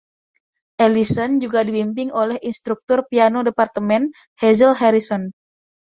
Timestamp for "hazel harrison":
4.41-5.23